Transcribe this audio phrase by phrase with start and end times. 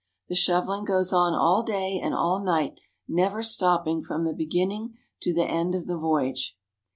[0.29, 5.31] The shoveHng goes on all day and all night, never stopping from the beginning to
[5.31, 6.57] the end of the voyage.